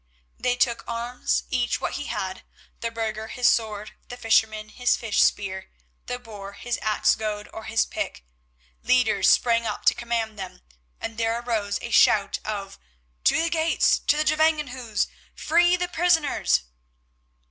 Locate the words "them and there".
10.39-11.39